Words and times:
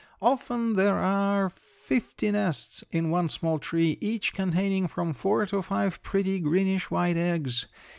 Often 0.19 0.73
there 0.77 0.95
are 0.95 1.47
fifty 1.51 2.31
nests 2.31 2.83
in 2.91 3.11
one 3.11 3.29
small 3.29 3.59
tree, 3.59 3.99
each 4.01 4.33
containing 4.33 4.87
from 4.87 5.13
four 5.13 5.45
to 5.45 5.61
five 5.61 6.01
pretty, 6.01 6.39
greenish 6.39 6.89
white 6.89 7.17
eggs. 7.17 7.67